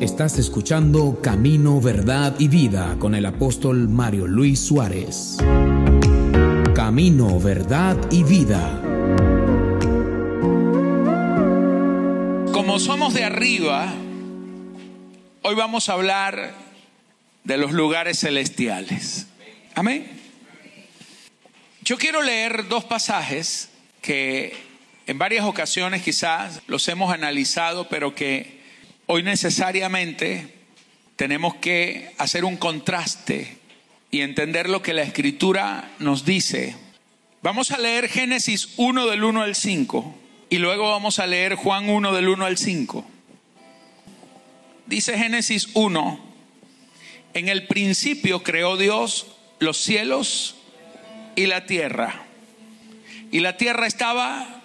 [0.00, 5.38] Estás escuchando Camino, Verdad y Vida con el apóstol Mario Luis Suárez.
[6.72, 8.80] Camino, Verdad y Vida.
[12.52, 13.92] Como somos de arriba,
[15.42, 16.54] hoy vamos a hablar
[17.42, 19.26] de los lugares celestiales.
[19.74, 20.08] Amén.
[21.82, 24.56] Yo quiero leer dos pasajes que
[25.08, 28.57] en varias ocasiones quizás los hemos analizado, pero que
[29.10, 30.52] Hoy necesariamente
[31.16, 33.56] tenemos que hacer un contraste
[34.10, 36.76] y entender lo que la escritura nos dice.
[37.40, 40.14] Vamos a leer Génesis 1 del 1 al 5
[40.50, 43.06] y luego vamos a leer Juan 1 del 1 al 5.
[44.84, 46.20] Dice Génesis 1,
[47.32, 50.56] en el principio creó Dios los cielos
[51.34, 52.26] y la tierra.
[53.32, 54.60] Y la tierra estaba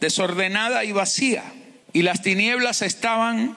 [0.00, 1.44] desordenada y vacía,
[1.92, 3.56] y las tinieblas estaban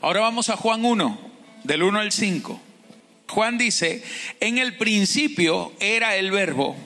[0.00, 1.18] Ahora vamos a Juan 1,
[1.64, 2.60] del 1 al 5.
[3.28, 4.02] Juan dice,
[4.40, 6.76] en el principio era el verbo,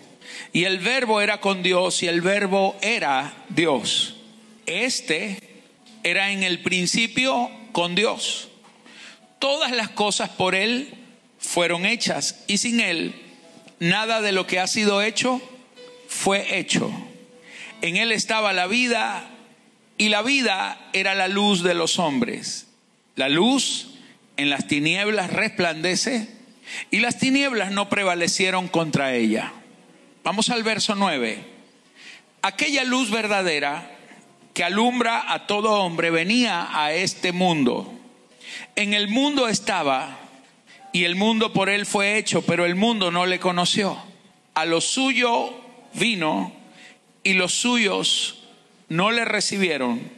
[0.52, 4.16] y el verbo era con Dios, y el verbo era Dios.
[4.66, 5.38] Este
[6.02, 8.48] era en el principio con Dios.
[9.38, 10.94] Todas las cosas por Él
[11.38, 13.14] fueron hechas, y sin Él
[13.78, 15.40] nada de lo que ha sido hecho
[16.08, 16.90] fue hecho.
[17.82, 19.28] En Él estaba la vida,
[19.98, 22.65] y la vida era la luz de los hombres.
[23.16, 23.88] La luz
[24.36, 26.28] en las tinieblas resplandece
[26.90, 29.52] y las tinieblas no prevalecieron contra ella.
[30.22, 31.38] Vamos al verso 9.
[32.42, 33.90] Aquella luz verdadera
[34.52, 37.92] que alumbra a todo hombre venía a este mundo.
[38.74, 40.18] En el mundo estaba
[40.92, 43.98] y el mundo por él fue hecho, pero el mundo no le conoció.
[44.54, 45.58] A lo suyo
[45.94, 46.52] vino
[47.22, 48.42] y los suyos
[48.88, 50.15] no le recibieron.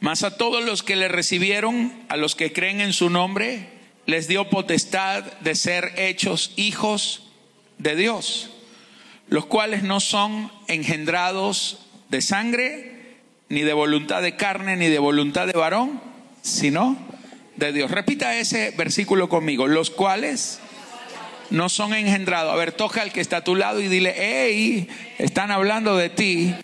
[0.00, 3.68] Mas a todos los que le recibieron, a los que creen en su nombre,
[4.06, 7.30] les dio potestad de ser hechos hijos
[7.78, 8.50] de Dios,
[9.28, 13.18] los cuales no son engendrados de sangre,
[13.50, 16.00] ni de voluntad de carne, ni de voluntad de varón,
[16.40, 16.96] sino
[17.56, 17.90] de Dios.
[17.90, 20.60] Repita ese versículo conmigo, los cuales
[21.50, 22.52] no son engendrados.
[22.52, 24.88] A ver, toca al que está a tu lado y dile, hey,
[25.18, 26.54] están hablando de ti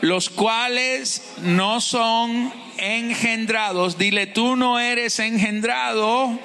[0.00, 3.98] los cuales no son engendrados.
[3.98, 6.38] Dile, tú no eres engendrado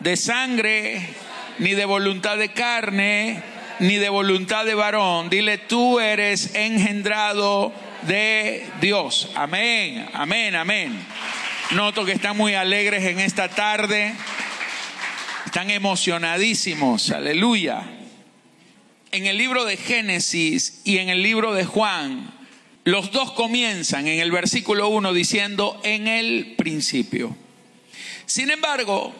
[0.00, 1.08] de sangre,
[1.58, 3.42] ni de voluntad de carne,
[3.78, 5.30] ni de voluntad de varón.
[5.30, 7.72] Dile, tú eres engendrado
[8.02, 9.30] de Dios.
[9.34, 11.06] Amén, amén, amén.
[11.70, 14.14] Noto que están muy alegres en esta tarde.
[15.46, 17.10] Están emocionadísimos.
[17.10, 17.84] Aleluya
[19.14, 22.33] en el libro de Génesis y en el libro de Juan,
[22.84, 27.36] los dos comienzan en el versículo 1 diciendo en el principio.
[28.26, 29.14] Sin embargo,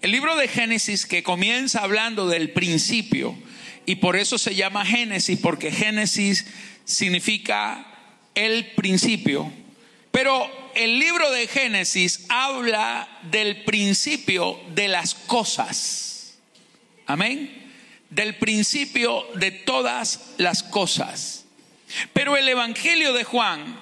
[0.00, 3.36] el libro de Génesis que comienza hablando del principio,
[3.86, 6.46] y por eso se llama Génesis, porque Génesis
[6.84, 7.86] significa
[8.34, 9.50] el principio,
[10.10, 16.38] pero el libro de Génesis habla del principio de las cosas.
[17.06, 17.68] Amén
[18.10, 21.37] del principio de todas las cosas.
[22.12, 23.80] Pero el Evangelio de Juan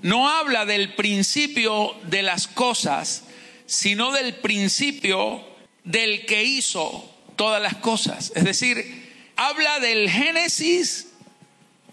[0.00, 3.24] no habla del principio de las cosas,
[3.66, 5.44] sino del principio
[5.84, 8.32] del que hizo todas las cosas.
[8.34, 11.08] Es decir, habla del Génesis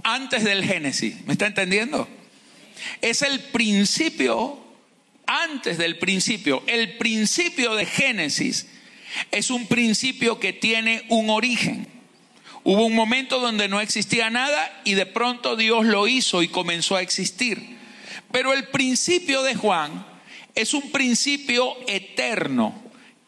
[0.04, 1.26] antes del Génesis.
[1.26, 2.08] ¿Me está entendiendo?
[3.02, 4.60] Es el principio
[5.26, 6.64] antes del principio.
[6.68, 8.68] El principio de Génesis
[9.32, 11.88] es un principio que tiene un origen.
[12.68, 16.96] Hubo un momento donde no existía nada y de pronto Dios lo hizo y comenzó
[16.96, 17.78] a existir.
[18.32, 20.04] Pero el principio de Juan
[20.56, 22.74] es un principio eterno.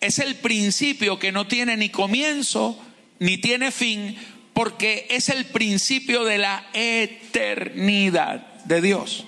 [0.01, 2.81] Es el principio que no tiene ni comienzo
[3.19, 4.18] ni tiene fin
[4.54, 9.28] porque es el principio de la eternidad de Dios.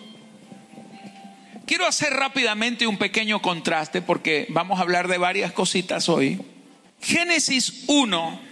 [1.67, 6.41] Quiero hacer rápidamente un pequeño contraste porque vamos a hablar de varias cositas hoy.
[6.99, 8.48] Génesis 1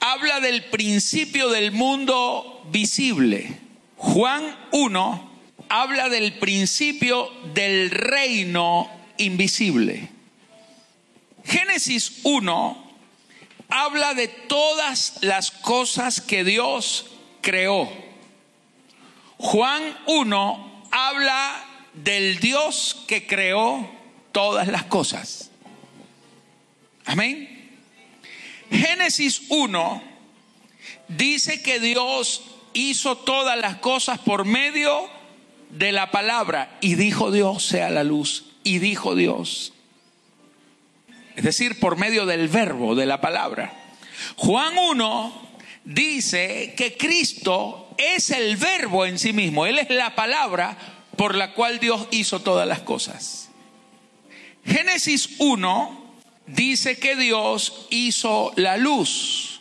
[0.00, 3.58] habla del principio del mundo visible.
[3.96, 5.30] Juan 1
[5.68, 10.10] habla del principio del reino invisible.
[11.44, 12.86] Génesis 1
[13.68, 17.06] habla de todas las cosas que Dios
[17.40, 17.90] creó.
[19.38, 21.64] Juan 1 habla
[21.94, 23.88] del Dios que creó
[24.32, 25.50] todas las cosas.
[27.04, 27.55] Amén.
[28.70, 30.02] Génesis 1
[31.08, 32.42] dice que Dios
[32.72, 35.08] hizo todas las cosas por medio
[35.70, 39.72] de la palabra y dijo Dios sea la luz y dijo Dios.
[41.36, 43.72] Es decir, por medio del verbo, de la palabra.
[44.36, 45.48] Juan 1
[45.84, 50.76] dice que Cristo es el verbo en sí mismo, Él es la palabra
[51.16, 53.50] por la cual Dios hizo todas las cosas.
[54.64, 56.05] Génesis 1
[56.46, 59.60] dice que Dios hizo la luz.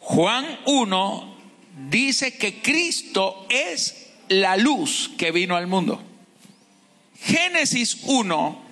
[0.00, 1.36] Juan 1
[1.90, 6.02] dice que Cristo es la luz que vino al mundo.
[7.20, 8.62] Génesis 1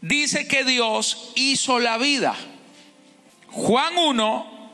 [0.00, 2.36] dice que Dios hizo la vida.
[3.48, 4.70] Juan 1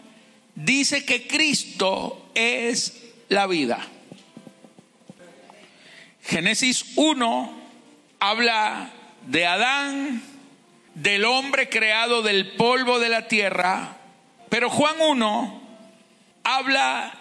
[0.54, 2.94] dice que Cristo es
[3.28, 3.86] la vida.
[6.24, 7.52] Génesis 1
[8.20, 8.90] habla
[9.26, 10.22] de Adán,
[10.94, 13.96] del hombre creado del polvo de la tierra,
[14.48, 15.62] pero Juan 1
[16.44, 17.14] habla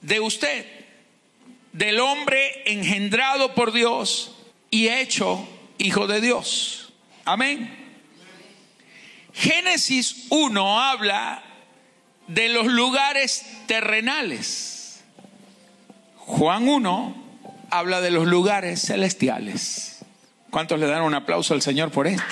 [0.00, 0.66] de usted,
[1.72, 4.36] del hombre engendrado por Dios
[4.70, 5.46] y hecho
[5.78, 6.92] hijo de Dios.
[7.24, 7.76] Amén.
[9.32, 11.42] Génesis 1 habla
[12.26, 15.02] de los lugares terrenales.
[16.16, 17.16] Juan 1
[17.70, 19.98] habla de los lugares celestiales.
[20.50, 22.22] ¿Cuántos le dan un aplauso al Señor por esto?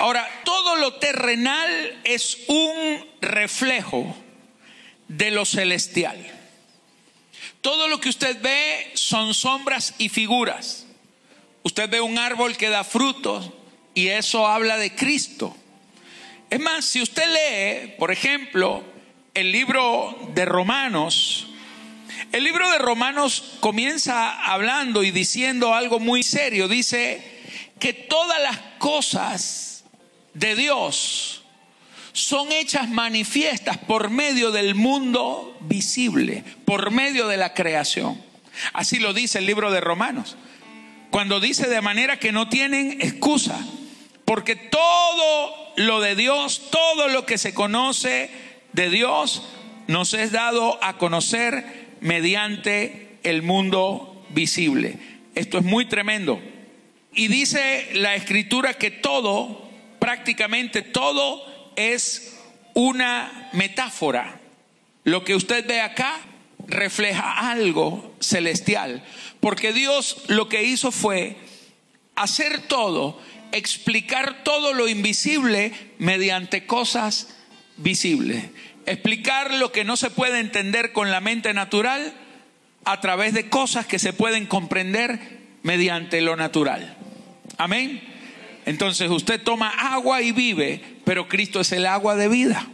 [0.00, 4.16] Ahora, todo lo terrenal es un reflejo
[5.08, 6.26] de lo celestial.
[7.60, 10.86] Todo lo que usted ve son sombras y figuras.
[11.64, 13.50] Usted ve un árbol que da frutos
[13.92, 15.54] y eso habla de Cristo.
[16.48, 18.82] Es más, si usted lee, por ejemplo,
[19.34, 21.46] el libro de Romanos,
[22.32, 26.68] el libro de Romanos comienza hablando y diciendo algo muy serio.
[26.68, 27.42] Dice
[27.78, 29.69] que todas las cosas
[30.34, 31.42] de Dios
[32.12, 38.20] son hechas manifiestas por medio del mundo visible, por medio de la creación.
[38.72, 40.36] Así lo dice el libro de Romanos.
[41.10, 43.58] Cuando dice de manera que no tienen excusa,
[44.24, 48.30] porque todo lo de Dios, todo lo que se conoce
[48.72, 49.42] de Dios,
[49.86, 54.98] nos es dado a conocer mediante el mundo visible.
[55.34, 56.40] Esto es muy tremendo.
[57.12, 59.69] Y dice la escritura que todo,
[60.00, 61.44] prácticamente todo,
[61.76, 62.36] es
[62.74, 64.40] una metáfora.
[65.04, 66.16] Lo que usted ve acá
[66.66, 69.04] refleja algo celestial,
[69.38, 71.36] porque Dios lo que hizo fue
[72.16, 73.20] hacer todo,
[73.52, 77.36] explicar todo lo invisible mediante cosas
[77.76, 78.44] visibles
[78.86, 82.12] explicar lo que no se puede entender con la mente natural
[82.84, 86.96] a través de cosas que se pueden comprender mediante lo natural.
[87.58, 88.02] Amén.
[88.66, 92.66] Entonces usted toma agua y vive, pero Cristo es el agua de vida.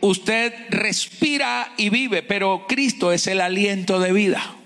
[0.00, 4.56] Usted respira y vive, pero Cristo es el aliento de vida.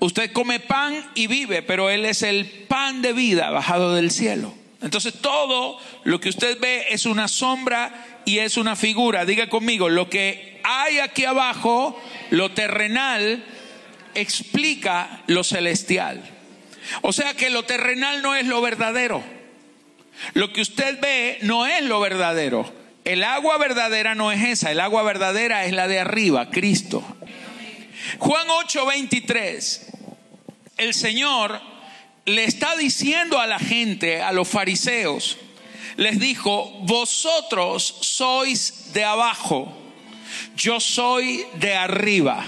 [0.00, 4.54] Usted come pan y vive, pero Él es el pan de vida bajado del cielo.
[4.82, 9.24] Entonces todo lo que usted ve es una sombra y es una figura.
[9.24, 11.98] Diga conmigo, lo que hay aquí abajo,
[12.30, 13.42] lo terrenal,
[14.14, 16.35] explica lo celestial.
[17.02, 19.22] O sea que lo terrenal no es lo verdadero.
[20.34, 22.72] Lo que usted ve no es lo verdadero.
[23.04, 27.04] El agua verdadera no es esa, el agua verdadera es la de arriba, Cristo.
[28.18, 29.80] Juan 8:23,
[30.78, 31.60] el Señor
[32.24, 35.38] le está diciendo a la gente, a los fariseos,
[35.96, 39.72] les dijo, vosotros sois de abajo,
[40.56, 42.44] yo soy de arriba.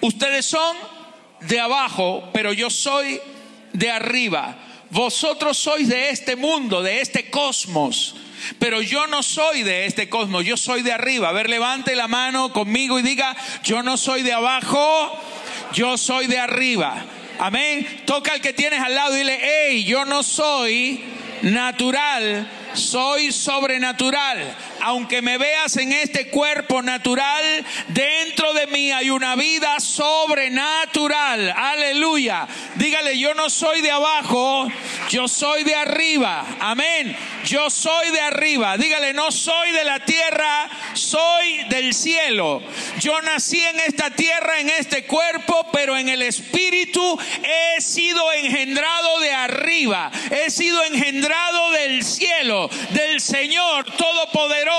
[0.00, 0.76] Ustedes son
[1.40, 3.31] de abajo, pero yo soy de
[3.90, 4.56] arriba.
[4.90, 8.14] Vosotros sois de este mundo, de este cosmos,
[8.58, 11.30] pero yo no soy de este cosmos, yo soy de arriba.
[11.30, 15.18] A ver, levante la mano conmigo y diga, yo no soy de abajo,
[15.72, 17.06] yo soy de arriba.
[17.38, 18.02] Amén.
[18.04, 21.02] Toca al que tienes al lado y dile, hey, yo no soy
[21.42, 24.54] natural, soy sobrenatural.
[24.82, 31.54] Aunque me veas en este cuerpo natural, dentro de mí hay una vida sobrenatural.
[31.56, 32.48] Aleluya.
[32.74, 34.66] Dígale, yo no soy de abajo,
[35.08, 36.44] yo soy de arriba.
[36.58, 37.16] Amén.
[37.44, 38.76] Yo soy de arriba.
[38.76, 42.62] Dígale, no soy de la tierra, soy del cielo.
[42.98, 49.20] Yo nací en esta tierra, en este cuerpo, pero en el espíritu he sido engendrado
[49.20, 50.10] de arriba.
[50.30, 54.71] He sido engendrado del cielo, del Señor Todopoderoso.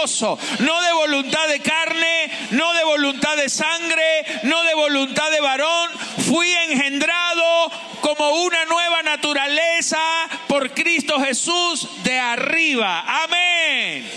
[0.60, 5.92] No de voluntad de carne, no de voluntad de sangre, no de voluntad de varón.
[6.28, 7.72] Fui engendrado
[8.02, 10.02] como una nueva naturaleza
[10.48, 13.24] por Cristo Jesús de arriba.
[13.24, 14.10] Amén.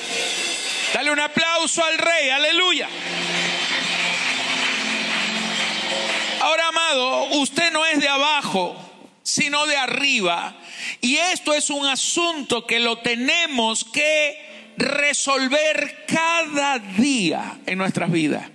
[0.93, 2.89] Dale un aplauso al rey, aleluya.
[6.41, 8.75] Ahora, amado, usted no es de abajo,
[9.23, 10.57] sino de arriba.
[11.01, 14.46] Y esto es un asunto que lo tenemos que
[14.77, 18.51] resolver cada día en nuestras vidas.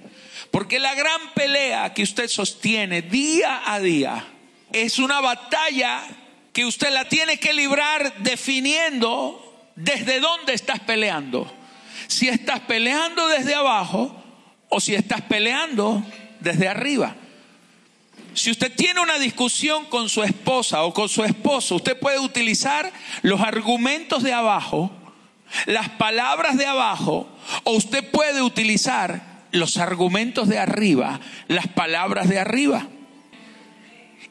[0.51, 4.25] Porque la gran pelea que usted sostiene día a día
[4.73, 6.03] es una batalla
[6.53, 11.51] que usted la tiene que librar definiendo desde dónde estás peleando.
[12.07, 14.21] Si estás peleando desde abajo
[14.69, 16.03] o si estás peleando
[16.39, 17.15] desde arriba.
[18.33, 22.91] Si usted tiene una discusión con su esposa o con su esposo, usted puede utilizar
[23.21, 24.91] los argumentos de abajo,
[25.65, 27.27] las palabras de abajo,
[27.63, 32.87] o usted puede utilizar los argumentos de arriba, las palabras de arriba.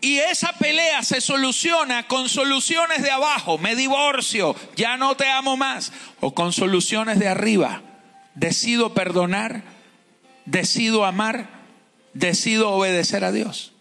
[0.01, 3.59] Y esa pelea se soluciona con soluciones de abajo.
[3.59, 5.93] Me divorcio, ya no te amo más.
[6.21, 7.83] O con soluciones de arriba.
[8.35, 9.63] Decido perdonar,
[10.47, 11.49] decido amar,
[12.15, 13.73] decido obedecer a Dios.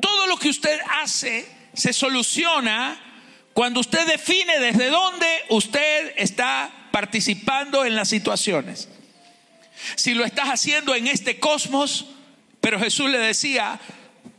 [0.00, 2.98] Todo lo que usted hace se soluciona
[3.54, 8.88] cuando usted define desde dónde usted está participando en las situaciones.
[9.96, 12.06] Si lo estás haciendo en este cosmos,
[12.60, 13.80] pero Jesús le decía,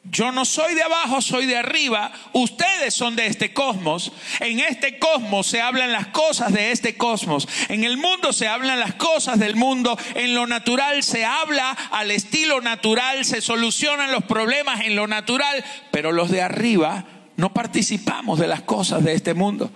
[0.05, 2.11] yo no soy de abajo, soy de arriba.
[2.33, 4.11] Ustedes son de este cosmos.
[4.39, 7.47] En este cosmos se hablan las cosas de este cosmos.
[7.69, 9.97] En el mundo se hablan las cosas del mundo.
[10.15, 13.25] En lo natural se habla al estilo natural.
[13.25, 15.63] Se solucionan los problemas en lo natural.
[15.91, 17.05] Pero los de arriba
[17.37, 19.71] no participamos de las cosas de este mundo.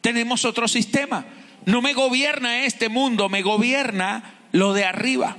[0.00, 1.24] Tenemos otro sistema.
[1.64, 5.36] No me gobierna este mundo, me gobierna lo de arriba.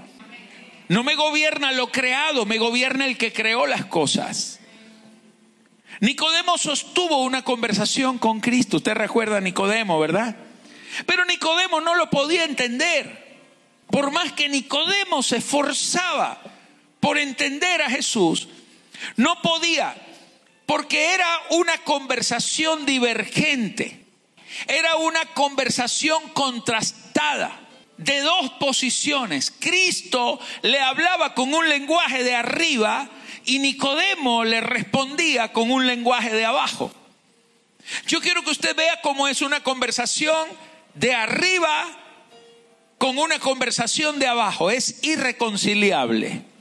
[0.88, 4.60] No me gobierna lo creado, me gobierna el que creó las cosas.
[6.00, 8.78] Nicodemo sostuvo una conversación con Cristo.
[8.78, 10.36] Usted recuerda a Nicodemo, ¿verdad?
[11.06, 13.26] Pero Nicodemo no lo podía entender.
[13.90, 16.42] Por más que Nicodemo se esforzaba
[17.00, 18.48] por entender a Jesús,
[19.16, 19.96] no podía,
[20.66, 24.06] porque era una conversación divergente,
[24.68, 27.60] era una conversación contrastada
[27.98, 29.54] de dos posiciones.
[29.60, 33.10] Cristo le hablaba con un lenguaje de arriba
[33.46, 36.92] y Nicodemo le respondía con un lenguaje de abajo.
[38.08, 40.48] Yo quiero que usted vea cómo es una conversación
[40.96, 41.86] de arriba
[42.98, 44.72] con una conversación de abajo.
[44.72, 46.55] Es irreconciliable.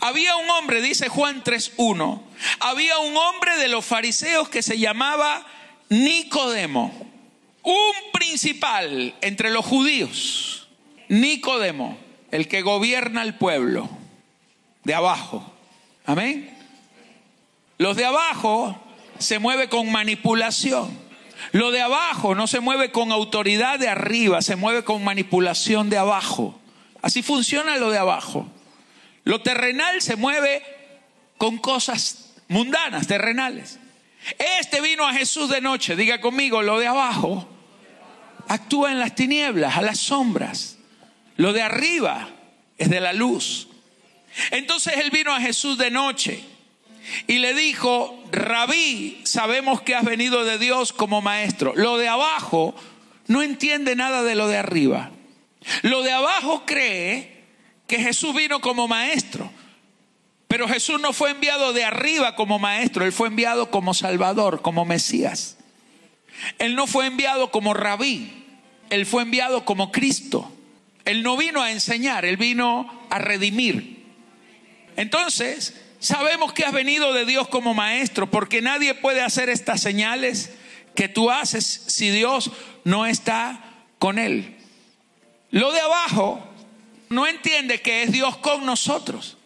[0.00, 2.22] Había un hombre, dice Juan 3.1,
[2.60, 5.46] había un hombre de los fariseos que se llamaba
[5.88, 7.06] Nicodemo
[7.66, 10.68] un principal entre los judíos,
[11.08, 11.98] Nicodemo,
[12.30, 13.88] el que gobierna el pueblo,
[14.84, 15.52] de abajo.
[16.04, 16.56] Amén.
[17.78, 18.80] Los de abajo
[19.18, 20.96] se mueve con manipulación.
[21.50, 25.98] Lo de abajo no se mueve con autoridad de arriba, se mueve con manipulación de
[25.98, 26.56] abajo.
[27.02, 28.46] Así funciona lo de abajo.
[29.26, 30.62] Lo terrenal se mueve
[31.36, 33.80] con cosas mundanas, terrenales.
[34.60, 37.48] Este vino a Jesús de noche, diga conmigo, lo de abajo
[38.46, 40.78] actúa en las tinieblas, a las sombras.
[41.36, 42.28] Lo de arriba
[42.78, 43.66] es de la luz.
[44.52, 46.44] Entonces él vino a Jesús de noche
[47.26, 51.72] y le dijo, rabí, sabemos que has venido de Dios como maestro.
[51.74, 52.76] Lo de abajo
[53.26, 55.10] no entiende nada de lo de arriba.
[55.82, 57.35] Lo de abajo cree
[57.86, 59.50] que Jesús vino como maestro.
[60.48, 64.84] Pero Jesús no fue enviado de arriba como maestro, él fue enviado como salvador, como
[64.84, 65.58] Mesías.
[66.58, 68.44] Él no fue enviado como rabí,
[68.90, 70.52] él fue enviado como Cristo.
[71.04, 74.04] Él no vino a enseñar, él vino a redimir.
[74.96, 80.52] Entonces, sabemos que has venido de Dios como maestro, porque nadie puede hacer estas señales
[80.94, 82.50] que tú haces si Dios
[82.84, 83.60] no está
[83.98, 84.56] con él.
[85.50, 86.46] Lo de abajo
[87.08, 89.36] no entiende que es Dios con nosotros.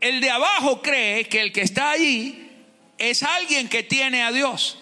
[0.00, 2.50] El de abajo cree que el que está allí
[2.98, 4.78] es alguien que tiene a Dios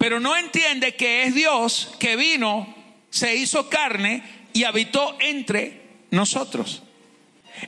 [0.00, 2.74] pero no entiende que es Dios que vino,
[3.10, 4.22] se hizo carne
[4.54, 6.82] y habitó entre nosotros.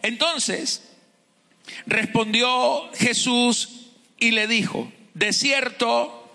[0.01, 0.95] Entonces,
[1.85, 6.35] respondió Jesús y le dijo, de cierto,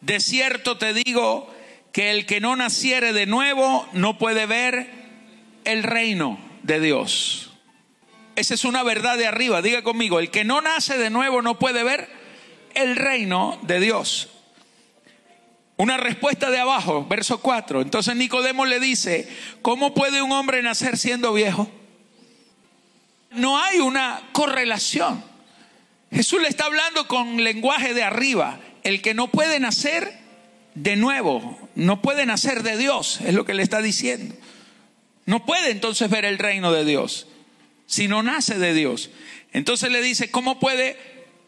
[0.00, 1.48] de cierto te digo
[1.92, 4.90] que el que no naciere de nuevo no puede ver
[5.64, 7.50] el reino de Dios.
[8.36, 11.58] Esa es una verdad de arriba, diga conmigo, el que no nace de nuevo no
[11.58, 12.08] puede ver
[12.74, 14.28] el reino de Dios.
[15.76, 17.80] Una respuesta de abajo, verso 4.
[17.80, 19.28] Entonces Nicodemo le dice,
[19.62, 21.70] ¿cómo puede un hombre nacer siendo viejo?
[23.30, 25.24] No hay una correlación.
[26.12, 28.60] Jesús le está hablando con lenguaje de arriba.
[28.82, 30.18] El que no puede nacer
[30.74, 34.34] de nuevo, no puede nacer de Dios, es lo que le está diciendo.
[35.30, 37.28] No puede entonces ver el reino de Dios
[37.86, 39.10] si no nace de Dios.
[39.52, 40.98] Entonces le dice, ¿cómo puede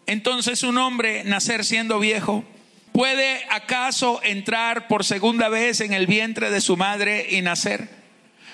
[0.06, 2.44] entonces un hombre nacer siendo viejo?
[2.92, 7.88] ¿Puede acaso entrar por segunda vez en el vientre de su madre y nacer?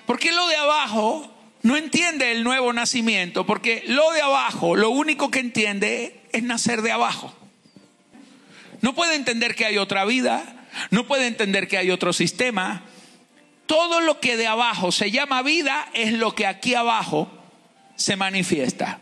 [0.06, 1.30] Porque lo de abajo
[1.60, 6.80] no entiende el nuevo nacimiento, porque lo de abajo, lo único que entiende es nacer
[6.80, 7.36] de abajo.
[8.80, 12.87] No puede entender que hay otra vida, no puede entender que hay otro sistema.
[13.68, 17.30] Todo lo que de abajo se llama vida es lo que aquí abajo
[17.96, 18.98] se manifiesta.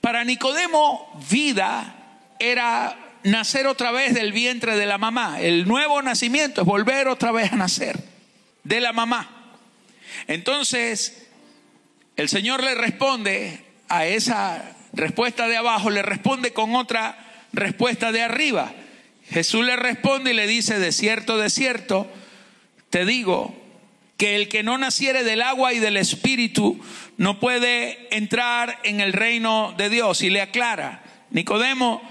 [0.00, 1.96] Para Nicodemo, vida
[2.38, 5.40] era nacer otra vez del vientre de la mamá.
[5.40, 7.98] El nuevo nacimiento es volver otra vez a nacer
[8.62, 9.28] de la mamá.
[10.28, 11.26] Entonces,
[12.14, 17.18] el Señor le responde a esa respuesta de abajo, le responde con otra
[17.52, 18.72] respuesta de arriba.
[19.30, 22.08] Jesús le responde y le dice, de cierto, de cierto,
[22.90, 23.54] te digo
[24.16, 26.80] que el que no naciere del agua y del espíritu
[27.16, 30.22] no puede entrar en el reino de Dios.
[30.22, 32.02] Y le aclara, Nicodemo,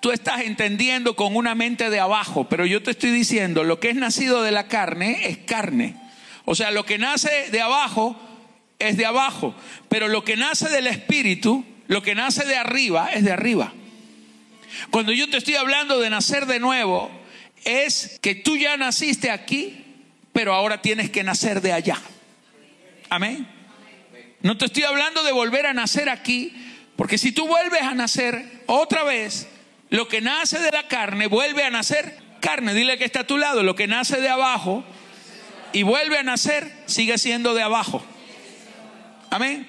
[0.00, 3.90] tú estás entendiendo con una mente de abajo, pero yo te estoy diciendo, lo que
[3.90, 5.96] es nacido de la carne es carne.
[6.44, 8.16] O sea, lo que nace de abajo
[8.78, 9.54] es de abajo,
[9.88, 13.72] pero lo que nace del espíritu, lo que nace de arriba es de arriba.
[14.90, 17.10] Cuando yo te estoy hablando de nacer de nuevo,
[17.64, 19.84] es que tú ya naciste aquí,
[20.32, 21.98] pero ahora tienes que nacer de allá.
[23.08, 23.48] Amén.
[24.40, 26.52] No te estoy hablando de volver a nacer aquí,
[26.96, 29.48] porque si tú vuelves a nacer otra vez,
[29.90, 32.74] lo que nace de la carne vuelve a nacer carne.
[32.74, 33.62] Dile que está a tu lado.
[33.62, 34.84] Lo que nace de abajo
[35.72, 38.02] y vuelve a nacer sigue siendo de abajo.
[39.30, 39.66] Amén.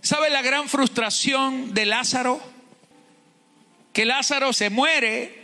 [0.00, 2.40] ¿Sabe la gran frustración de Lázaro?
[3.92, 5.41] Que Lázaro se muere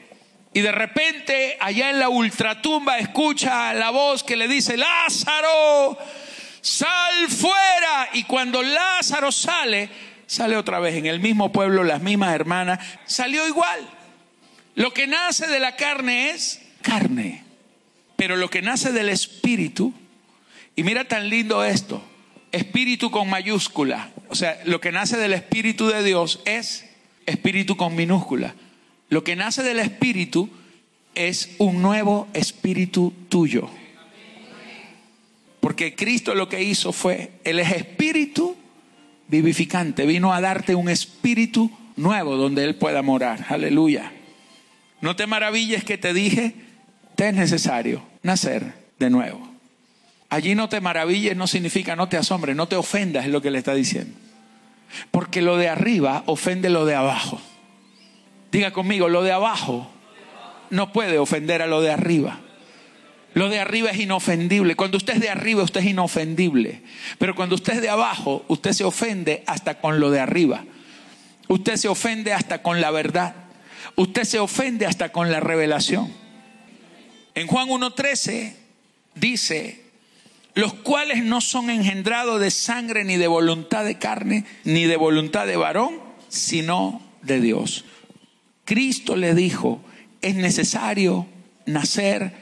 [0.55, 5.99] y de repente allá en la ultratumba escucha la voz que le dice, Lázaro,
[6.61, 8.09] sal fuera.
[8.15, 9.89] Y cuando Lázaro sale,
[10.27, 13.89] sale otra vez en el mismo pueblo, las mismas hermanas, salió igual.
[14.75, 17.45] Lo que nace de la carne es carne,
[18.17, 19.93] pero lo que nace del espíritu,
[20.77, 22.03] y mira tan lindo esto,
[22.53, 26.87] espíritu con mayúscula, o sea, lo que nace del espíritu de Dios es
[27.27, 28.55] espíritu con minúscula.
[29.09, 30.51] Lo que nace del espíritu
[31.15, 33.69] es un nuevo espíritu tuyo.
[35.61, 38.57] Porque Cristo lo que hizo fue, Él es espíritu
[39.29, 43.47] vivificante, vino a darte un espíritu nuevo donde Él pueda morar.
[43.49, 44.13] Aleluya.
[45.01, 46.55] No te maravilles que te dije,
[47.17, 49.49] te es necesario nacer de nuevo.
[50.31, 53.51] Allí no te maravilles no significa no te asombres, no te ofendas, es lo que
[53.51, 54.17] le está diciendo.
[55.11, 57.41] Porque lo de arriba ofende lo de abajo.
[58.51, 59.91] Diga conmigo, lo de abajo
[60.71, 62.41] no puede ofender a lo de arriba.
[63.35, 64.75] Lo de arriba es inofendible.
[64.75, 66.83] Cuando usted es de arriba, usted es inofendible.
[67.19, 70.65] Pero cuando usted es de abajo, usted se ofende hasta con lo de arriba.
[71.47, 73.35] Usted se ofende hasta con la verdad.
[73.97, 76.13] Usted se ofende hasta con la revelación.
[77.35, 78.55] En Juan 1.13
[79.15, 79.85] dice,
[80.55, 85.47] los cuales no son engendrados de sangre ni de voluntad de carne, ni de voluntad
[85.47, 87.85] de varón, sino de Dios.
[88.69, 89.81] Cristo le dijo,
[90.21, 91.27] es necesario
[91.65, 92.33] nacer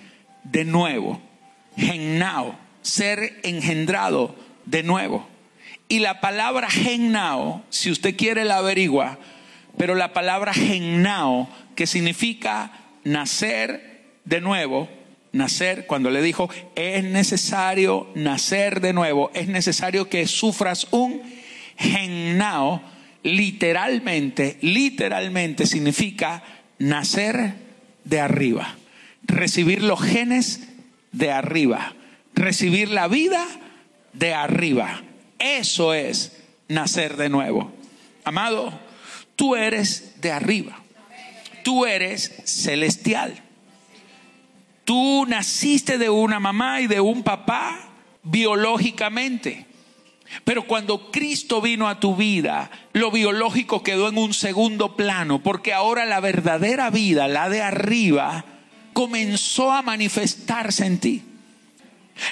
[0.42, 1.22] de nuevo.
[1.76, 4.34] Gennao, ser engendrado
[4.64, 5.24] de nuevo.
[5.88, 9.20] Y la palabra gennao, si usted quiere la averigua,
[9.78, 12.72] pero la palabra gennao, que significa
[13.04, 14.88] nacer de nuevo,
[15.30, 21.22] nacer, cuando le dijo, es necesario nacer de nuevo, es necesario que sufras un
[21.76, 22.82] gennao,
[23.26, 26.42] literalmente, literalmente significa
[26.78, 27.54] nacer
[28.04, 28.76] de arriba
[29.26, 30.68] recibir los genes
[31.12, 31.94] de arriba,
[32.34, 33.44] recibir la vida
[34.12, 35.02] de arriba.
[35.38, 36.36] Eso es
[36.68, 37.72] nacer de nuevo.
[38.24, 38.78] Amado,
[39.34, 40.80] tú eres de arriba.
[41.62, 43.42] Tú eres celestial.
[44.84, 47.76] Tú naciste de una mamá y de un papá
[48.22, 49.65] biológicamente.
[50.44, 55.72] Pero cuando Cristo vino a tu vida, lo biológico quedó en un segundo plano, porque
[55.72, 58.44] ahora la verdadera vida, la de arriba,
[58.92, 61.22] comenzó a manifestarse en ti.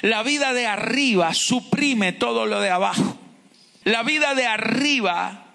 [0.01, 3.17] La vida de arriba suprime todo lo de abajo.
[3.83, 5.45] La vida de arriba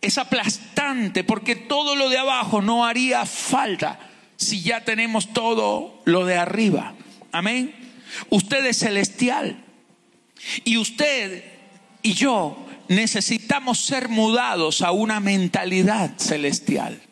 [0.00, 3.98] es aplastante porque todo lo de abajo no haría falta
[4.36, 6.94] si ya tenemos todo lo de arriba.
[7.32, 7.74] Amén.
[8.30, 9.64] Usted es celestial.
[10.64, 11.57] Y usted
[12.08, 12.56] y yo
[12.88, 17.02] necesitamos ser mudados a una mentalidad celestial.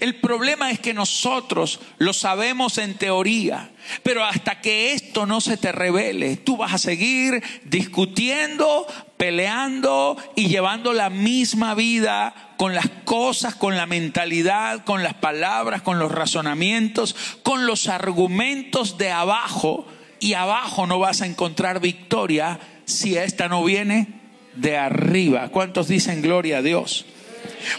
[0.00, 3.70] El problema es que nosotros lo sabemos en teoría,
[4.02, 10.48] pero hasta que esto no se te revele, tú vas a seguir discutiendo, peleando y
[10.48, 16.12] llevando la misma vida con las cosas, con la mentalidad, con las palabras, con los
[16.12, 19.86] razonamientos, con los argumentos de abajo.
[20.20, 24.08] Y abajo no vas a encontrar victoria si esta no viene
[24.56, 25.48] de arriba.
[25.48, 27.06] ¿Cuántos dicen gloria a Dios?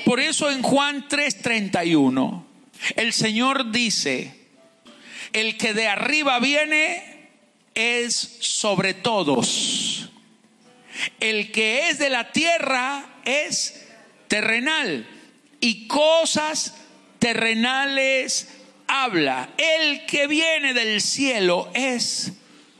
[0.06, 2.46] Por eso en Juan 3:31
[2.96, 4.34] el Señor dice,
[5.34, 7.30] el que de arriba viene
[7.74, 10.10] es sobre todos.
[11.20, 13.86] El que es de la tierra es
[14.28, 15.08] terrenal
[15.60, 16.76] y cosas
[17.20, 18.50] terrenales
[18.88, 19.50] habla.
[19.58, 22.34] El que viene del cielo es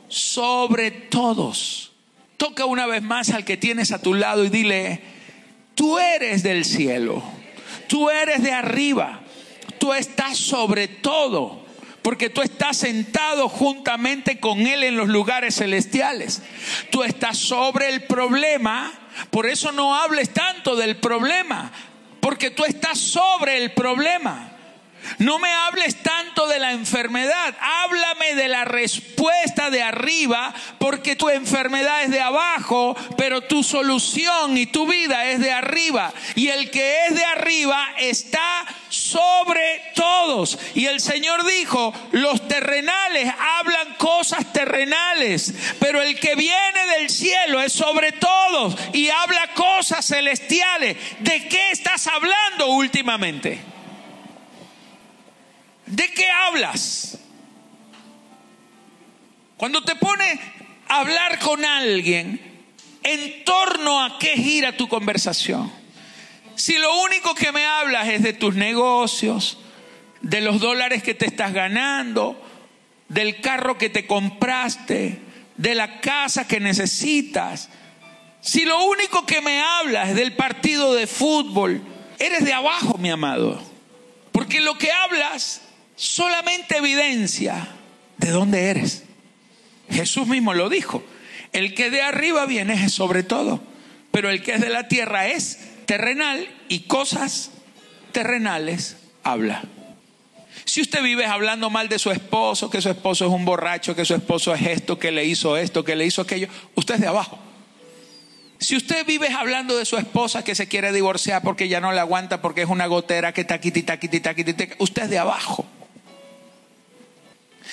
[0.08, 1.85] sobre todos.
[2.36, 5.00] Toca una vez más al que tienes a tu lado y dile,
[5.76, 7.22] Tú eres del cielo,
[7.86, 9.20] tú eres de arriba,
[9.78, 11.66] tú estás sobre todo,
[12.00, 16.42] porque tú estás sentado juntamente con Él en los lugares celestiales.
[16.90, 18.90] Tú estás sobre el problema,
[19.28, 21.70] por eso no hables tanto del problema,
[22.20, 24.55] porque tú estás sobre el problema.
[25.18, 31.30] No me hables tanto de la enfermedad, háblame de la respuesta de arriba, porque tu
[31.30, 36.12] enfermedad es de abajo, pero tu solución y tu vida es de arriba.
[36.34, 40.58] Y el que es de arriba está sobre todos.
[40.74, 47.60] Y el Señor dijo, los terrenales hablan cosas terrenales, pero el que viene del cielo
[47.60, 50.96] es sobre todos y habla cosas celestiales.
[51.20, 53.75] ¿De qué estás hablando últimamente?
[55.86, 57.18] ¿De qué hablas?
[59.56, 60.38] Cuando te pone
[60.88, 62.40] a hablar con alguien,
[63.02, 65.72] ¿en torno a qué gira tu conversación?
[66.56, 69.58] Si lo único que me hablas es de tus negocios,
[70.22, 72.42] de los dólares que te estás ganando,
[73.08, 75.20] del carro que te compraste,
[75.56, 77.68] de la casa que necesitas,
[78.40, 81.82] si lo único que me hablas es del partido de fútbol,
[82.18, 83.62] eres de abajo, mi amado.
[84.32, 85.62] Porque lo que hablas
[85.96, 87.68] solamente evidencia
[88.18, 89.04] de dónde eres.
[89.90, 91.02] Jesús mismo lo dijo.
[91.52, 93.60] El que de arriba viene es sobre todo,
[94.10, 97.50] pero el que es de la tierra es terrenal y cosas
[98.12, 99.64] terrenales habla.
[100.64, 104.04] Si usted vive hablando mal de su esposo, que su esposo es un borracho, que
[104.04, 107.06] su esposo es esto, que le hizo esto, que le hizo aquello, usted es de
[107.06, 107.38] abajo.
[108.58, 112.02] Si usted vive hablando de su esposa que se quiere divorciar porque ya no la
[112.02, 115.66] aguanta, porque es una gotera que taquiti, taquiti, taquiti, usted es de abajo.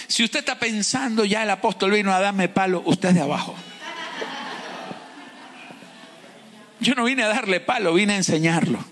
[0.08, 3.56] Si usted está pensando ya el apóstol vino a darme palo, usted es de abajo.
[6.80, 8.84] Yo no vine a darle palo, vine a enseñarlo.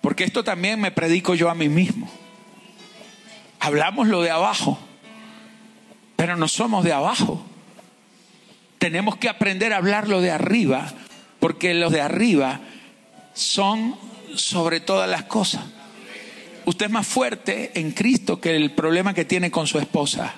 [0.00, 2.10] Porque esto también me predico yo a mí mismo.
[3.58, 4.78] Hablamos lo de abajo,
[6.16, 7.44] pero no somos de abajo.
[8.78, 10.92] Tenemos que aprender a hablar lo de arriba,
[11.38, 12.60] porque los de arriba
[13.34, 13.96] son
[14.34, 15.64] sobre todas las cosas.
[16.64, 20.34] Usted es más fuerte en Cristo que el problema que tiene con su esposa.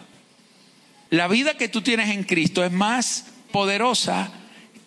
[1.10, 4.32] La vida que tú tienes en Cristo es más poderosa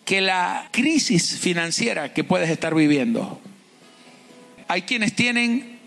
[0.04, 3.40] que la crisis financiera que puedes estar viviendo.
[4.68, 5.78] Hay quienes tienen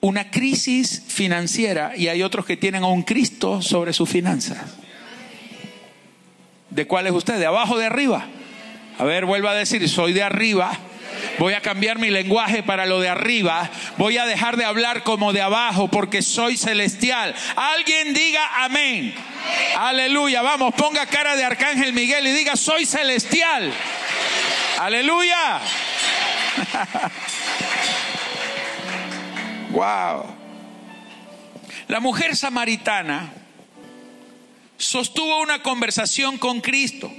[0.00, 4.76] una crisis financiera y hay otros que tienen a un Cristo sobre sus finanzas.
[6.70, 7.38] ¿De cuál es usted?
[7.38, 8.26] ¿De abajo o de arriba?
[8.98, 10.78] A ver, vuelva a decir, soy de arriba
[11.38, 13.70] Voy a cambiar mi lenguaje para lo de arriba.
[13.96, 17.34] Voy a dejar de hablar como de abajo porque soy celestial.
[17.56, 19.14] Alguien diga amén.
[19.76, 20.42] Aleluya.
[20.42, 23.72] Vamos, ponga cara de Arcángel Miguel y diga, soy celestial.
[24.78, 25.60] Aleluya.
[29.70, 30.36] wow.
[31.88, 33.32] La mujer samaritana
[34.76, 37.12] sostuvo una conversación con Cristo.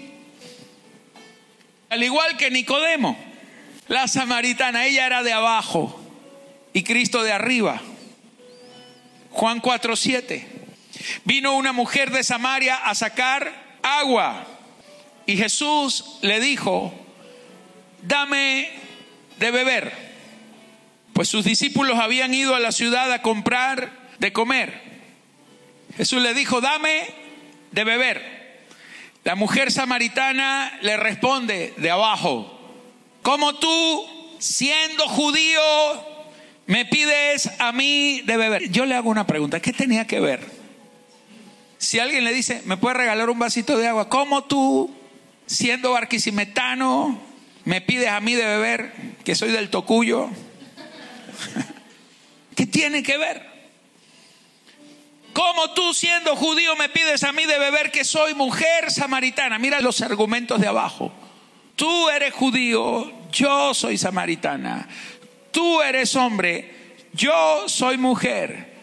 [1.89, 3.32] Al igual que Nicodemo.
[3.87, 5.99] La samaritana, ella era de abajo
[6.71, 7.81] y Cristo de arriba.
[9.31, 10.45] Juan 4:7.
[11.25, 14.45] Vino una mujer de Samaria a sacar agua
[15.25, 16.93] y Jesús le dijo,
[18.01, 18.69] dame
[19.39, 20.13] de beber.
[21.13, 24.81] Pues sus discípulos habían ido a la ciudad a comprar de comer.
[25.97, 27.07] Jesús le dijo, dame
[27.71, 28.63] de beber.
[29.23, 32.52] La mujer samaritana le responde de abajo,
[33.23, 34.05] ¿cómo tú,
[34.37, 35.59] siendo judío,
[36.67, 38.69] me pides a mí de beber?
[38.69, 40.45] Yo le hago una pregunta, ¿qué tenía que ver?
[41.79, 44.07] Si alguien le dice, ¿me puede regalar un vasito de agua?
[44.09, 44.93] ¿Cómo tú,
[45.47, 47.19] siendo barquisimetano,
[47.65, 48.93] me pides a mí de beber,
[49.25, 50.29] que soy del Tocuyo?
[52.55, 53.51] ¿Qué tiene que ver?
[55.33, 59.57] ¿Cómo tú siendo judío me pides a mí de beber que soy mujer samaritana?
[59.57, 61.11] Mira los argumentos de abajo.
[61.75, 64.87] Tú eres judío, yo soy samaritana.
[65.51, 68.73] Tú eres hombre, yo soy mujer.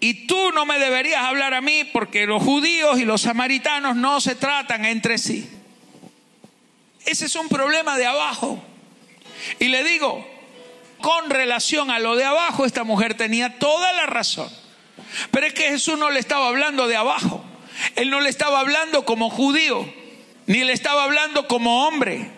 [0.00, 4.20] Y tú no me deberías hablar a mí porque los judíos y los samaritanos no
[4.20, 5.48] se tratan entre sí.
[7.06, 8.62] Ese es un problema de abajo.
[9.58, 10.26] Y le digo,
[11.00, 14.50] con relación a lo de abajo, esta mujer tenía toda la razón.
[15.30, 17.44] Pero es que Jesús no le estaba hablando de abajo.
[17.96, 19.92] Él no le estaba hablando como judío,
[20.46, 22.30] ni le estaba hablando como hombre,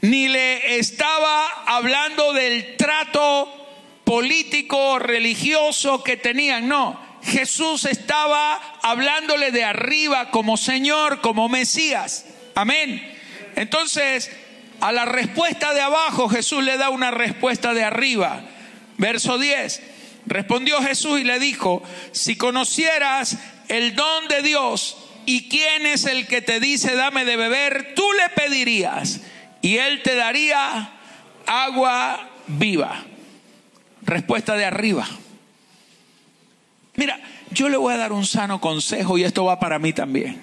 [0.00, 3.52] ni le estaba hablando del trato
[4.04, 6.68] político, religioso que tenían.
[6.68, 12.26] No, Jesús estaba hablándole de arriba como Señor, como Mesías.
[12.54, 13.14] Amén.
[13.56, 14.30] Entonces,
[14.80, 18.42] a la respuesta de abajo Jesús le da una respuesta de arriba.
[18.98, 19.82] Verso 10.
[20.26, 21.82] Respondió Jesús y le dijo,
[22.12, 27.36] si conocieras el don de Dios y quién es el que te dice dame de
[27.36, 29.20] beber, tú le pedirías
[29.60, 30.92] y él te daría
[31.46, 33.04] agua viva.
[34.02, 35.06] Respuesta de arriba.
[36.94, 40.42] Mira, yo le voy a dar un sano consejo y esto va para mí también.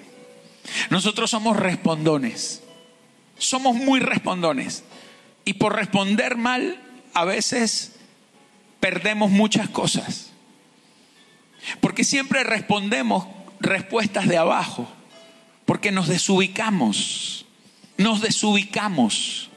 [0.90, 2.62] Nosotros somos respondones.
[3.38, 4.84] Somos muy respondones.
[5.44, 6.78] Y por responder mal,
[7.14, 7.96] a veces
[8.80, 10.32] perdemos muchas cosas.
[11.80, 13.26] Porque siempre respondemos
[13.64, 14.88] respuestas de abajo.
[15.64, 17.46] Porque nos desubicamos.
[17.96, 19.50] Nos desubicamos.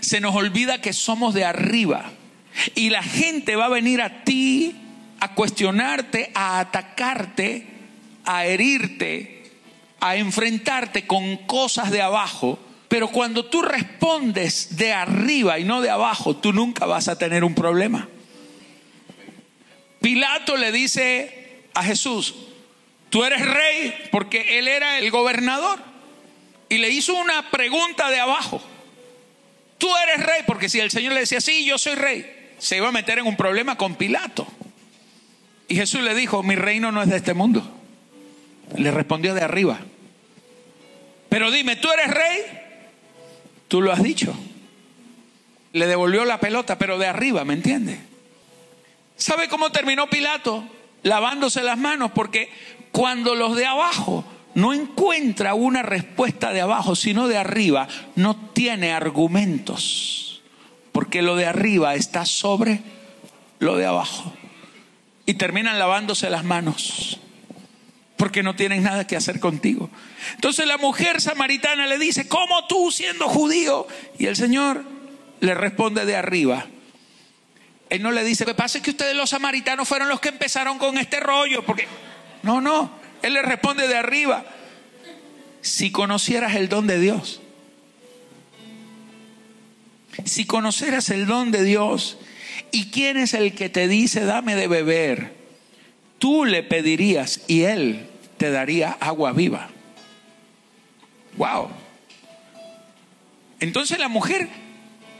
[0.00, 2.10] Se nos olvida que somos de arriba.
[2.74, 4.74] Y la gente va a venir a ti
[5.20, 7.66] a cuestionarte, a atacarte,
[8.24, 9.50] a herirte,
[10.00, 12.58] a enfrentarte con cosas de abajo
[12.88, 17.42] pero cuando tú respondes de arriba y no de abajo, tú nunca vas a tener
[17.42, 18.08] un problema.
[20.00, 22.34] Pilato le dice a Jesús,
[23.16, 25.78] tú eres rey porque él era el gobernador.
[26.68, 28.62] Y le hizo una pregunta de abajo.
[29.78, 32.88] Tú eres rey porque si el Señor le decía, sí, yo soy rey, se iba
[32.88, 34.46] a meter en un problema con Pilato.
[35.66, 37.66] Y Jesús le dijo, mi reino no es de este mundo.
[38.76, 39.78] Le respondió de arriba.
[41.30, 42.40] Pero dime, ¿tú eres rey?
[43.68, 44.38] Tú lo has dicho.
[45.72, 47.98] Le devolvió la pelota, pero de arriba, ¿me entiende?
[49.16, 50.68] ¿Sabe cómo terminó Pilato?
[51.02, 52.50] Lavándose las manos, porque
[52.96, 58.94] cuando los de abajo no encuentra una respuesta de abajo, sino de arriba, no tiene
[58.94, 60.40] argumentos,
[60.92, 62.80] porque lo de arriba está sobre
[63.58, 64.32] lo de abajo.
[65.26, 67.20] Y terminan lavándose las manos
[68.16, 69.90] porque no tienen nada que hacer contigo.
[70.36, 73.86] Entonces la mujer samaritana le dice, ¿cómo tú siendo judío?
[74.18, 74.82] Y el Señor
[75.40, 76.64] le responde de arriba.
[77.90, 80.78] Él no le dice, que pasa es que ustedes los samaritanos fueron los que empezaron
[80.78, 81.86] con este rollo, porque
[82.42, 82.90] no, no,
[83.22, 84.44] Él le responde de arriba.
[85.60, 87.40] Si conocieras el don de Dios,
[90.24, 92.18] si conocieras el don de Dios,
[92.70, 95.36] ¿y quién es el que te dice, dame de beber?
[96.18, 99.68] tú le pedirías y él te daría agua viva.
[101.36, 101.68] Wow.
[103.60, 104.48] Entonces la mujer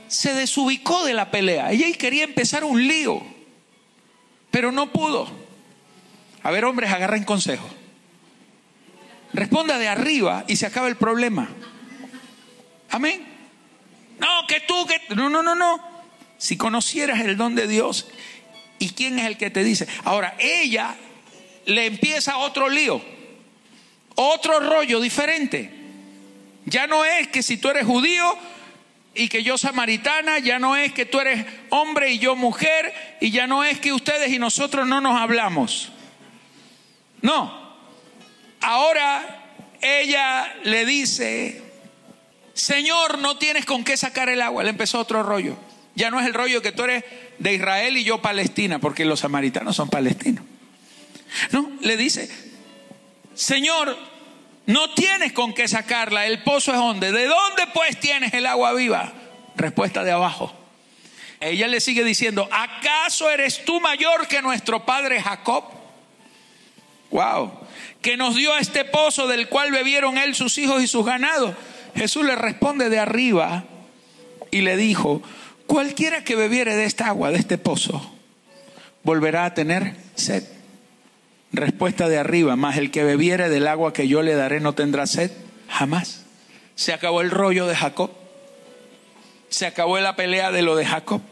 [0.09, 1.73] se desubicó de la pelea.
[1.73, 3.23] Ella quería empezar un lío,
[4.51, 5.29] pero no pudo.
[6.47, 7.69] A ver, hombres, agarren consejo.
[9.33, 11.49] Responda de arriba y se acaba el problema.
[12.91, 13.27] Amén.
[14.21, 15.15] No, que tú, que...
[15.17, 15.81] No, no, no, no.
[16.39, 18.07] Si conocieras el don de Dios
[18.79, 19.87] ¿Y quién es el que te dice?
[20.05, 20.95] Ahora, ella
[21.65, 23.03] le empieza otro lío,
[24.15, 25.73] otro rollo diferente.
[26.67, 28.37] Ya no es que si tú eres judío
[29.15, 33.31] y que yo samaritana, ya no es que tú eres hombre y yo mujer, y
[33.31, 35.93] ya no es que ustedes y nosotros no nos hablamos.
[37.23, 37.67] No.
[38.61, 39.43] Ahora
[39.81, 41.63] ella le dice,
[42.55, 44.65] Señor, no tienes con qué sacar el agua.
[44.65, 45.57] Le empezó otro rollo.
[45.95, 47.05] Ya no es el rollo que tú eres
[47.39, 50.45] de Israel y yo Palestina, porque los samaritanos son palestinos.
[51.53, 52.31] No, le dice,
[53.35, 53.97] Señor,
[54.67, 57.13] no tienes con qué sacarla, el pozo es donde.
[57.13, 59.13] ¿De dónde pues tienes el agua viva?
[59.55, 60.53] Respuesta de abajo.
[61.41, 65.65] Ella le sigue diciendo, ¿acaso eres tú mayor que nuestro padre Jacob?
[67.11, 67.53] Wow,
[68.03, 71.55] que nos dio este pozo del cual bebieron él, sus hijos y sus ganados.
[71.95, 73.65] Jesús le responde de arriba
[74.51, 75.23] y le dijo,
[75.67, 78.15] cualquiera que bebiere de esta agua, de este pozo,
[79.03, 80.45] volverá a tener sed.
[81.53, 85.07] Respuesta de arriba, más el que bebiere del agua que yo le daré no tendrá
[85.07, 85.31] sed
[85.69, 86.25] jamás.
[86.75, 88.11] Se acabó el rollo de Jacob.
[89.49, 91.23] Se acabó la pelea de lo de Jacob.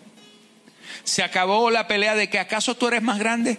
[1.02, 3.58] Se acabó la pelea de que acaso tú eres más grande.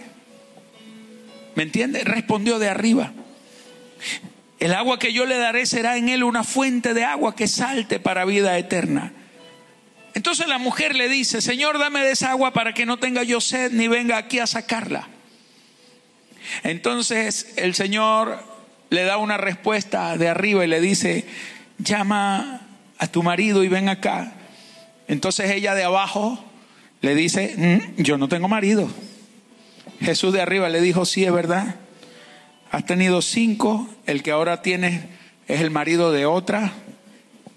[1.56, 2.06] ¿Me entiendes?
[2.06, 3.12] Respondió de arriba.
[4.60, 8.00] El agua que yo le daré será en él una fuente de agua que salte
[8.00, 9.14] para vida eterna.
[10.14, 13.42] Entonces la mujer le dice, Señor, dame de esa agua para que no tenga yo
[13.42, 15.08] sed ni venga aquí a sacarla.
[16.64, 18.42] Entonces el Señor
[18.90, 21.26] le da una respuesta de arriba y le dice,
[21.78, 22.62] llama
[22.98, 24.34] a tu marido y ven acá.
[25.08, 26.44] Entonces ella de abajo
[27.02, 28.90] le dice, mm, yo no tengo marido.
[30.02, 31.76] Jesús de arriba le dijo, sí, es verdad.
[32.72, 35.06] Has tenido cinco, el que ahora tienes
[35.48, 36.74] es el marido de otra,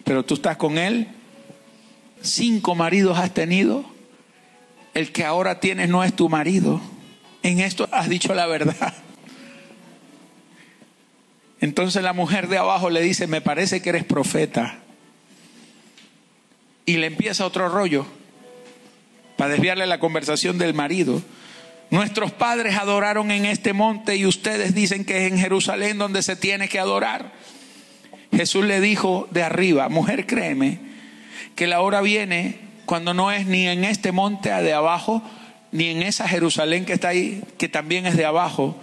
[0.05, 1.09] pero tú estás con él
[2.23, 3.85] cinco maridos has tenido,
[4.95, 6.81] el que ahora tienes no es tu marido.
[7.43, 8.95] En esto has dicho la verdad.
[11.61, 14.79] Entonces la mujer de abajo le dice, me parece que eres profeta.
[16.87, 18.07] Y le empieza otro rollo
[19.37, 21.23] para desviarle la conversación del marido.
[21.91, 26.37] Nuestros padres adoraron en este monte y ustedes dicen que es en Jerusalén donde se
[26.37, 27.33] tiene que adorar.
[28.31, 30.81] Jesús le dijo de arriba, mujer créeme,
[31.55, 35.23] que la hora viene cuando no es ni en este monte de abajo,
[35.73, 38.77] ni en esa Jerusalén que está ahí, que también es de abajo.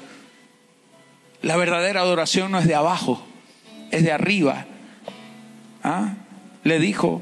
[1.41, 3.23] La verdadera adoración no es de abajo,
[3.91, 4.65] es de arriba.
[5.83, 6.15] ¿Ah?
[6.63, 7.21] Le dijo,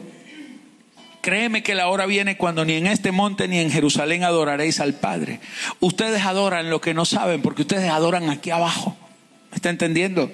[1.23, 4.93] créeme que la hora viene cuando ni en este monte ni en Jerusalén adoraréis al
[4.93, 5.39] Padre.
[5.79, 8.97] Ustedes adoran lo que no saben porque ustedes adoran aquí abajo.
[9.49, 10.29] ¿Me está entendiendo?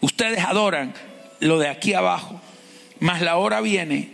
[0.00, 0.94] Ustedes adoran
[1.40, 2.40] lo de aquí abajo.
[3.00, 4.12] Mas la hora viene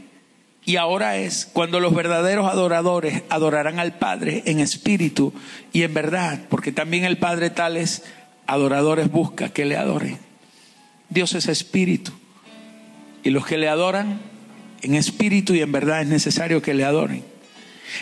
[0.65, 5.35] y ahora es cuando los verdaderos adoradores adorarán al Padre en espíritu
[5.75, 8.05] y en verdad, porque también el Padre tales
[8.47, 10.19] adoradores busca que le adoren.
[11.11, 12.13] Dios es espíritu
[13.23, 14.19] y los que le adoran
[14.83, 17.25] en espíritu y en verdad es necesario que le adoren.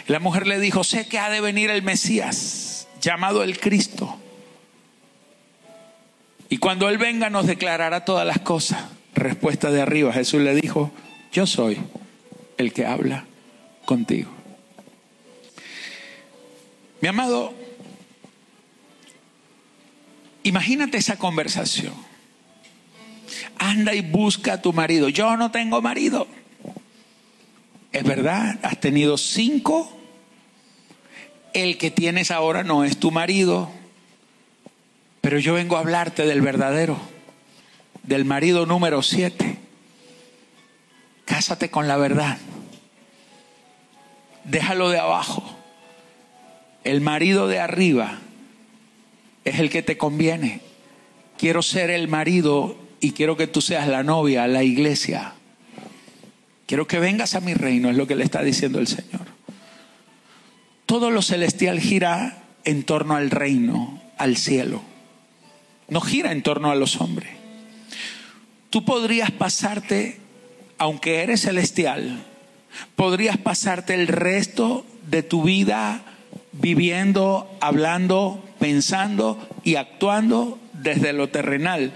[0.07, 4.19] La mujer le dijo, sé que ha de venir el Mesías, llamado el Cristo.
[6.49, 8.85] Y cuando Él venga nos declarará todas las cosas.
[9.15, 10.91] Respuesta de arriba, Jesús le dijo,
[11.33, 11.79] yo soy
[12.59, 13.25] el que habla
[13.85, 14.31] contigo.
[17.01, 17.55] Mi amado,
[20.43, 21.95] imagínate esa conversación.
[23.59, 25.09] Anda y busca a tu marido.
[25.09, 26.27] Yo no tengo marido.
[27.97, 29.91] Es verdad, has tenido cinco.
[31.55, 33.71] El que tienes ahora no es tu marido.
[35.23, 36.99] Pero yo vengo a hablarte del verdadero
[38.03, 39.57] del marido número siete.
[41.25, 42.37] Cásate con la verdad.
[44.45, 45.43] Déjalo de abajo.
[46.85, 48.19] El marido de arriba
[49.47, 50.61] es el que te conviene.
[51.39, 55.36] Quiero ser el marido y quiero que tú seas la novia, la iglesia.
[56.67, 59.27] Quiero que vengas a mi reino, es lo que le está diciendo el Señor.
[60.85, 64.83] Todo lo celestial gira en torno al reino, al cielo.
[65.89, 67.31] No gira en torno a los hombres.
[68.71, 70.19] Tú podrías pasarte,
[70.79, 72.25] aunque eres celestial,
[72.97, 76.03] podrías pasarte el resto de tu vida
[76.53, 81.93] viviendo, hablando, pensando y actuando desde lo terrenal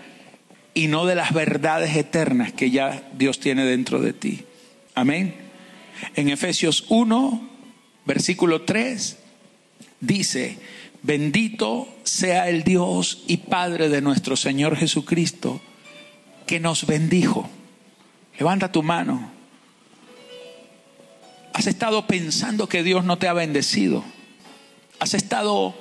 [0.74, 4.44] y no de las verdades eternas que ya Dios tiene dentro de ti.
[4.94, 5.35] Amén.
[6.14, 7.48] En Efesios 1,
[8.05, 9.18] versículo 3,
[10.00, 10.59] dice,
[11.03, 15.61] bendito sea el Dios y Padre de nuestro Señor Jesucristo
[16.46, 17.48] que nos bendijo.
[18.38, 19.31] Levanta tu mano.
[21.53, 24.05] Has estado pensando que Dios no te ha bendecido.
[24.98, 25.74] Has estado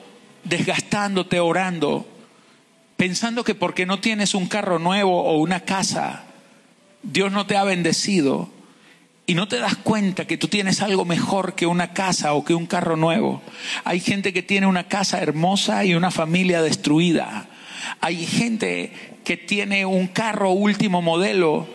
[0.43, 2.07] desgastándote orando,
[2.97, 6.24] pensando que porque no tienes un carro nuevo o una casa,
[7.03, 8.49] Dios no te ha bendecido.
[9.30, 12.55] Y no te das cuenta que tú tienes algo mejor que una casa o que
[12.55, 13.43] un carro nuevo.
[13.84, 17.47] Hay gente que tiene una casa hermosa y una familia destruida.
[18.01, 18.91] Hay gente
[19.23, 21.67] que tiene un carro último modelo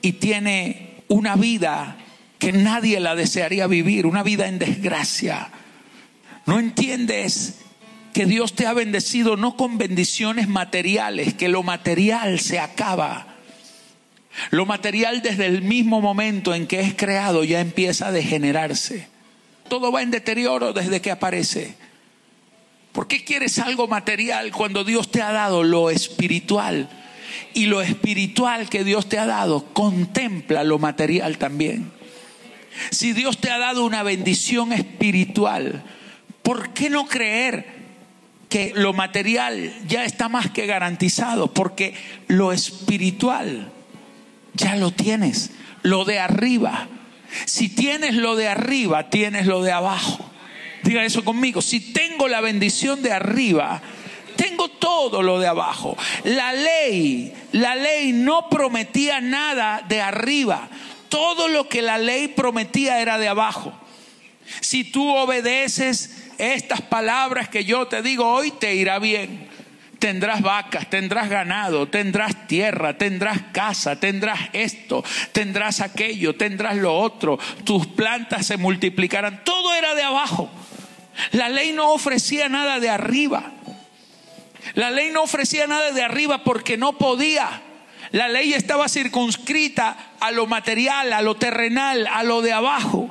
[0.00, 1.96] y tiene una vida
[2.38, 5.50] que nadie la desearía vivir, una vida en desgracia.
[6.46, 7.58] No entiendes
[8.14, 13.29] que Dios te ha bendecido no con bendiciones materiales, que lo material se acaba.
[14.50, 19.08] Lo material desde el mismo momento en que es creado ya empieza a degenerarse.
[19.68, 21.74] Todo va en deterioro desde que aparece.
[22.92, 26.88] ¿Por qué quieres algo material cuando Dios te ha dado lo espiritual?
[27.54, 31.92] Y lo espiritual que Dios te ha dado contempla lo material también.
[32.90, 35.82] Si Dios te ha dado una bendición espiritual,
[36.42, 37.66] ¿por qué no creer
[38.48, 41.52] que lo material ya está más que garantizado?
[41.52, 41.94] Porque
[42.26, 43.72] lo espiritual
[44.60, 45.50] ya lo tienes,
[45.82, 46.88] lo de arriba.
[47.46, 50.30] Si tienes lo de arriba, tienes lo de abajo.
[50.82, 51.62] Diga eso conmigo.
[51.62, 53.80] Si tengo la bendición de arriba,
[54.36, 55.96] tengo todo lo de abajo.
[56.24, 60.68] La ley, la ley no prometía nada de arriba.
[61.08, 63.72] Todo lo que la ley prometía era de abajo.
[64.60, 69.49] Si tú obedeces estas palabras que yo te digo hoy, te irá bien.
[70.00, 77.38] Tendrás vacas, tendrás ganado, tendrás tierra, tendrás casa, tendrás esto, tendrás aquello, tendrás lo otro.
[77.64, 79.44] Tus plantas se multiplicarán.
[79.44, 80.50] Todo era de abajo.
[81.32, 83.52] La ley no ofrecía nada de arriba.
[84.72, 87.60] La ley no ofrecía nada de arriba porque no podía.
[88.12, 93.10] La ley estaba circunscrita a lo material, a lo terrenal, a lo de abajo.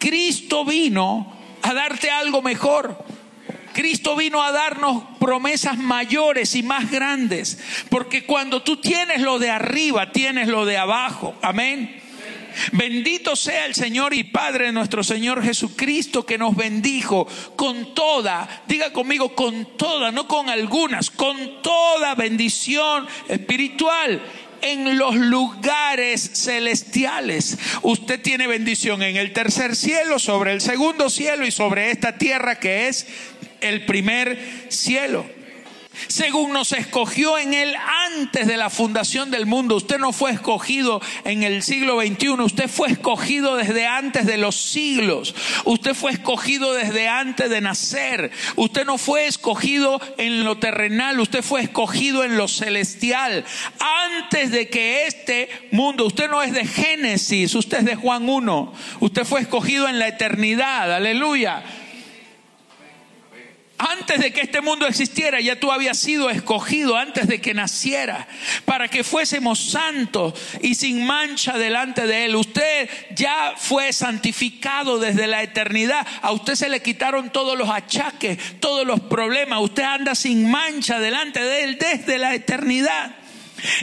[0.00, 3.05] Cristo vino a darte algo mejor.
[3.76, 7.58] Cristo vino a darnos promesas mayores y más grandes.
[7.90, 11.34] Porque cuando tú tienes lo de arriba, tienes lo de abajo.
[11.42, 12.00] Amén.
[12.72, 18.62] Bendito sea el Señor y Padre de nuestro Señor Jesucristo que nos bendijo con toda,
[18.66, 24.22] diga conmigo, con toda, no con algunas, con toda bendición espiritual
[24.62, 27.58] en los lugares celestiales.
[27.82, 32.58] Usted tiene bendición en el tercer cielo, sobre el segundo cielo y sobre esta tierra
[32.58, 33.06] que es
[33.60, 34.38] el primer
[34.68, 35.26] cielo
[36.08, 37.74] según nos escogió en Él
[38.14, 39.76] antes de la fundación del mundo.
[39.76, 44.56] Usted no fue escogido en el siglo XXI, usted fue escogido desde antes de los
[44.56, 45.34] siglos.
[45.64, 48.30] Usted fue escogido desde antes de nacer.
[48.56, 53.44] Usted no fue escogido en lo terrenal, usted fue escogido en lo celestial.
[54.06, 58.72] Antes de que este mundo, usted no es de Génesis, usted es de Juan 1.
[59.00, 61.64] Usted fue escogido en la eternidad, aleluya.
[63.78, 68.26] Antes de que este mundo existiera, ya tú habías sido escogido antes de que naciera,
[68.64, 72.36] para que fuésemos santos y sin mancha delante de Él.
[72.36, 76.06] Usted ya fue santificado desde la eternidad.
[76.22, 79.60] A usted se le quitaron todos los achaques, todos los problemas.
[79.60, 83.16] Usted anda sin mancha delante de Él desde la eternidad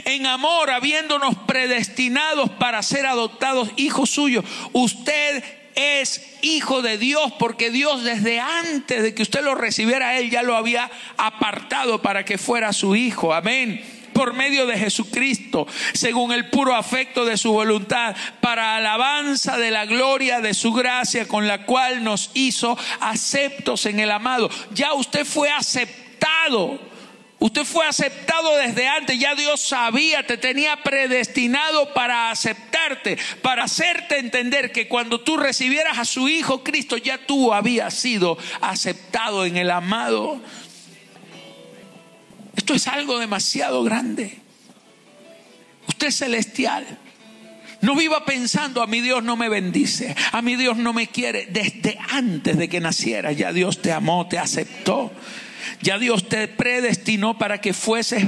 [0.04, 4.44] en amor, habiéndonos predestinados para ser adoptados hijos suyos.
[4.72, 5.42] Usted
[5.74, 10.42] es hijo de Dios porque Dios desde antes de que usted lo recibiera Él ya
[10.42, 13.34] lo había apartado para que fuera su hijo.
[13.34, 13.82] Amén
[14.14, 19.84] por medio de Jesucristo, según el puro afecto de su voluntad, para alabanza de la
[19.84, 24.48] gloria de su gracia, con la cual nos hizo aceptos en el amado.
[24.72, 26.93] Ya usted fue aceptado
[27.44, 34.18] Usted fue aceptado desde antes, ya Dios sabía, te tenía predestinado para aceptarte, para hacerte
[34.18, 39.58] entender que cuando tú recibieras a su Hijo Cristo, ya tú habías sido aceptado en
[39.58, 40.40] el amado.
[42.56, 44.38] Esto es algo demasiado grande.
[45.86, 46.98] Usted es celestial.
[47.82, 51.44] No viva pensando, a mi Dios no me bendice, a mi Dios no me quiere.
[51.44, 55.12] Desde antes de que naciera ya Dios te amó, te aceptó.
[55.80, 58.26] Ya Dios te predestinó para que fueses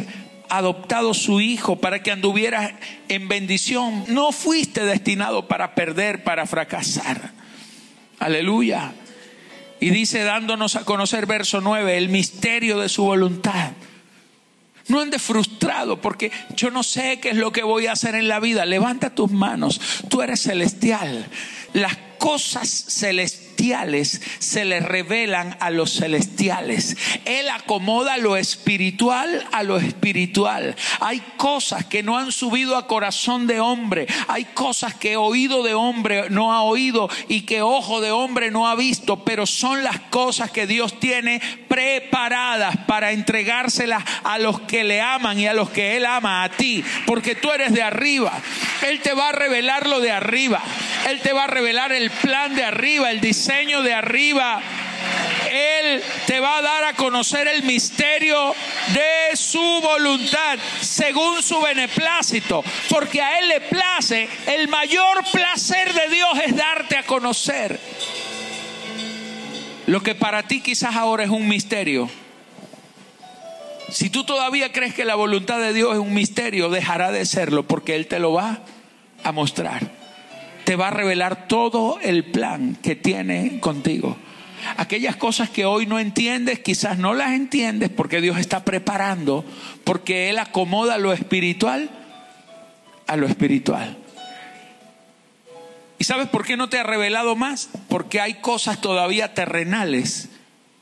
[0.48, 2.72] adoptado su hijo, para que anduvieras
[3.08, 4.04] en bendición.
[4.08, 7.32] No fuiste destinado para perder, para fracasar.
[8.18, 8.92] Aleluya.
[9.80, 13.72] Y dice dándonos a conocer verso 9, el misterio de su voluntad.
[14.88, 18.28] No andes frustrado porque yo no sé qué es lo que voy a hacer en
[18.28, 18.64] la vida.
[18.64, 19.80] Levanta tus manos.
[20.08, 21.26] Tú eres celestial.
[21.72, 23.45] Las cosas celestiales
[24.38, 26.96] se le revelan a los celestiales.
[27.24, 30.76] Él acomoda lo espiritual a lo espiritual.
[31.00, 34.06] Hay cosas que no han subido a corazón de hombre.
[34.28, 38.68] Hay cosas que oído de hombre no ha oído y que ojo de hombre no
[38.68, 44.84] ha visto, pero son las cosas que Dios tiene preparadas para entregárselas a los que
[44.84, 48.32] le aman y a los que Él ama a ti, porque tú eres de arriba.
[48.86, 50.62] Él te va a revelar lo de arriba.
[51.08, 54.60] Él te va a revelar el plan de arriba, el diseño de arriba.
[55.50, 58.52] Él te va a dar a conocer el misterio
[58.92, 66.08] de su voluntad según su beneplácito, porque a Él le place, el mayor placer de
[66.08, 67.78] Dios es darte a conocer.
[69.86, 72.10] Lo que para ti quizás ahora es un misterio.
[73.90, 77.62] Si tú todavía crees que la voluntad de Dios es un misterio, dejará de serlo
[77.62, 78.58] porque Él te lo va
[79.22, 79.95] a mostrar.
[80.66, 84.16] Te va a revelar todo el plan que tiene contigo.
[84.76, 89.44] Aquellas cosas que hoy no entiendes, quizás no las entiendes porque Dios está preparando,
[89.84, 91.88] porque Él acomoda lo espiritual
[93.06, 93.96] a lo espiritual.
[96.00, 97.68] ¿Y sabes por qué no te ha revelado más?
[97.88, 100.30] Porque hay cosas todavía terrenales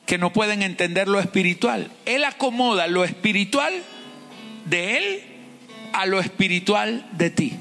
[0.07, 1.91] que no pueden entender lo espiritual.
[2.07, 3.75] Él acomoda lo espiritual
[4.65, 5.23] de Él
[5.93, 7.59] a lo espiritual de ti.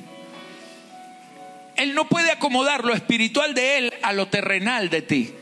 [1.76, 5.34] Él no puede acomodar lo espiritual de Él a lo terrenal de ti.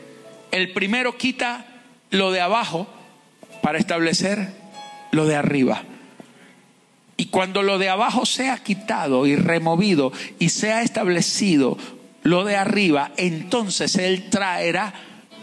[0.50, 1.66] El primero quita
[2.10, 2.86] lo de abajo
[3.62, 4.48] para establecer
[5.10, 5.82] lo de arriba.
[7.16, 11.78] Y cuando lo de abajo sea quitado y removido y sea establecido
[12.22, 14.92] lo de arriba, entonces Él traerá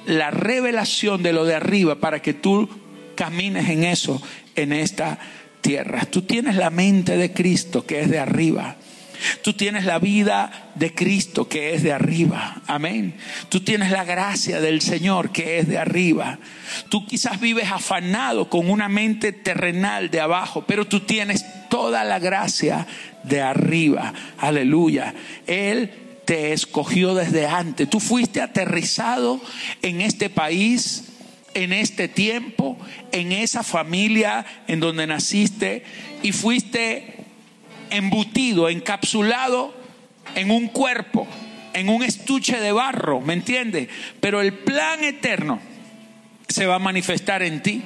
[0.06, 2.70] la revelación de lo de arriba para que tú
[3.16, 4.22] camines en eso,
[4.56, 5.20] en esta
[5.62, 6.06] tierra.
[6.06, 8.76] Tú tienes la mente de Cristo que es de arriba.
[9.44, 12.62] Tú tienes la vida de Cristo que es de arriba.
[12.68, 13.16] Amén.
[13.50, 16.40] Tú tienes la gracia del Señor que es de arriba.
[16.90, 22.20] Tú quizás vives afanado con una mente terrenal de abajo, pero tú tienes toda la
[22.20, 22.88] gracia
[23.24, 24.14] de arriba.
[24.38, 25.14] Aleluya.
[25.48, 25.92] Él
[26.26, 27.90] te escogió desde antes.
[27.90, 29.42] Tú fuiste aterrizado
[29.82, 31.06] en este país,
[31.56, 32.78] en este tiempo,
[33.12, 35.84] en esa familia en donde naciste
[36.22, 37.19] y fuiste
[37.90, 39.74] embutido, encapsulado
[40.36, 41.28] en un cuerpo,
[41.74, 43.90] en un estuche de barro, ¿me entiendes?
[44.20, 45.60] Pero el plan eterno
[46.48, 47.82] se va a manifestar en ti,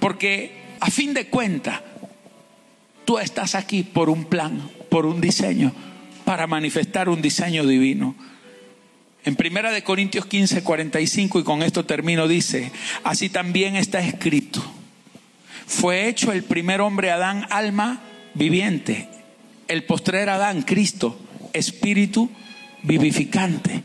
[0.00, 1.80] porque a fin de cuentas,
[3.04, 5.72] tú estás aquí por un plan, por un diseño
[6.24, 8.14] para manifestar un diseño divino.
[9.24, 12.72] En Primera de Corintios 15, 45, y con esto termino, dice,
[13.04, 14.62] así también está escrito.
[15.66, 18.00] Fue hecho el primer hombre Adán, alma
[18.34, 19.08] viviente.
[19.72, 21.18] El postrer Adán, Cristo,
[21.54, 22.28] espíritu
[22.82, 23.82] vivificante.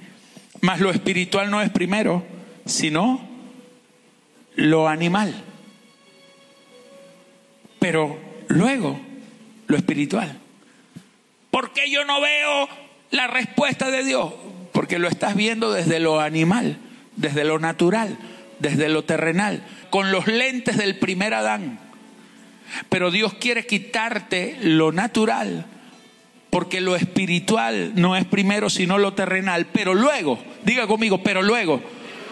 [0.59, 2.25] Mas lo espiritual no es primero,
[2.65, 3.25] sino
[4.57, 5.33] lo animal.
[7.79, 8.19] Pero
[8.49, 8.99] luego
[9.67, 10.37] lo espiritual.
[11.51, 12.67] ¿Por qué yo no veo
[13.11, 14.33] la respuesta de Dios?
[14.73, 16.79] Porque lo estás viendo desde lo animal,
[17.15, 18.17] desde lo natural,
[18.59, 21.79] desde lo terrenal, con los lentes del primer Adán.
[22.89, 25.65] Pero Dios quiere quitarte lo natural,
[26.57, 29.67] porque lo espiritual no es primero sino lo terrenal.
[29.67, 31.83] Pero luego, diga conmigo, pero luego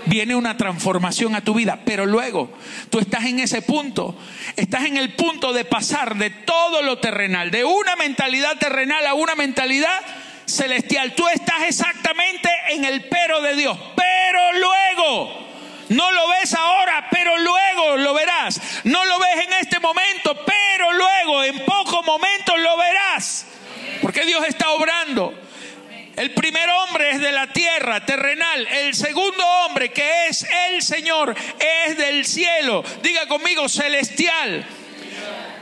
[0.05, 2.51] viene una transformación a tu vida, pero luego
[2.89, 4.17] tú estás en ese punto,
[4.55, 9.13] estás en el punto de pasar de todo lo terrenal, de una mentalidad terrenal a
[9.13, 10.01] una mentalidad
[10.47, 11.13] celestial.
[11.13, 15.45] Tú estás exactamente en el pero de Dios, pero luego.
[15.89, 18.59] No lo ves ahora, pero luego lo verás.
[18.85, 23.45] No lo ves en este momento, pero luego, en pocos momentos lo verás.
[24.05, 25.33] Porque Dios está obrando.
[26.15, 28.67] El primer hombre es de la tierra, terrenal.
[28.67, 31.35] El segundo hombre, que es el Señor,
[31.87, 32.83] es del cielo.
[33.01, 34.63] Diga conmigo, celestial.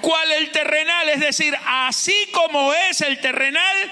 [0.02, 1.08] ¿Cuál el terrenal?
[1.08, 3.92] Es decir, así como es el terrenal,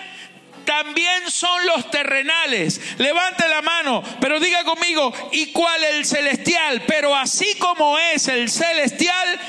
[0.65, 2.81] también son los terrenales.
[2.97, 6.83] Levante la mano, pero diga conmigo, ¿y cuál el celestial?
[6.85, 9.39] Pero así como es el celestial,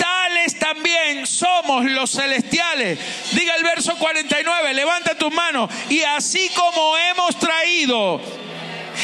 [0.00, 2.98] tales también somos los celestiales.
[3.32, 5.70] Diga el verso 49, levanta tus manos.
[5.90, 8.20] Y así como hemos traído,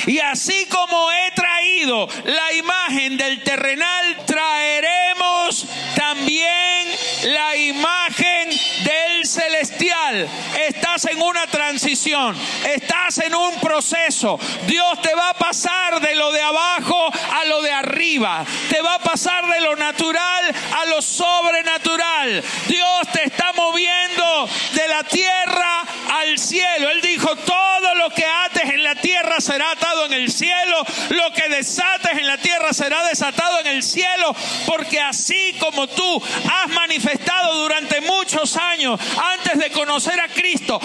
[0.06, 6.88] y así como he traído la imagen del terrenal, traeremos también
[7.24, 8.50] la imagen
[8.84, 10.28] del celestial.
[10.68, 14.38] Estás en una transición, estás en un proceso.
[14.68, 18.44] Dios te va a pasar de lo de abajo a lo de arriba.
[18.70, 22.42] Te va a pasar de lo natural a lo sobrenatural.
[22.68, 25.82] Dios te está moviendo de la tierra
[26.20, 26.90] al cielo.
[26.90, 31.32] Él dijo, todo lo que ates en la tierra será atado en el cielo, lo
[31.32, 34.34] que desates en la tierra será desatado en el cielo,
[34.66, 39.00] porque así como tú has manifestado durante muchos años
[39.34, 40.80] antes de conocer a Cristo,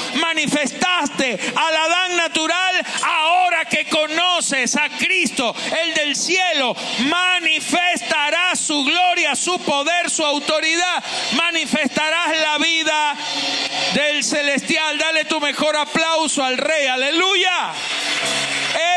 [0.72, 5.54] manifestaste al Adán natural, ahora que conoces a Cristo,
[5.84, 11.04] el del cielo, manifestarás su gloria, su poder, su autoridad,
[11.34, 13.16] manifestarás la vida
[13.94, 14.98] del celestial.
[14.98, 17.74] Dale tu mejor aplauso al rey, aleluya.